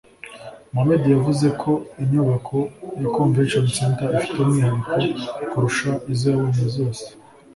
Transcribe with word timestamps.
Muhammed 0.73 1.03
yavuze 1.15 1.47
ko 1.61 1.71
inyubako 2.03 2.57
ya 3.01 3.09
Convention 3.17 3.65
Center 3.77 4.07
ifite 4.19 4.37
umwihariko 4.41 5.23
kurusha 5.49 5.89
izo 6.11 6.25
yabonye 6.33 6.65
zose 6.75 7.05